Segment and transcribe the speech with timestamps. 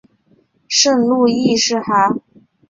[0.67, 2.15] 圣路易士哈！